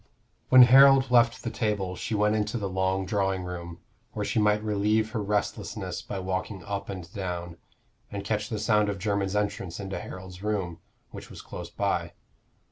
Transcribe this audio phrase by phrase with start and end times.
[0.49, 3.77] When Harold left the table she went into the long drawing room,
[4.13, 7.57] where she might relieve her restlessness by walking up and down,
[8.11, 10.79] and catch the sound of Jermyn's entrance into Harold's room,
[11.11, 12.13] which was close by.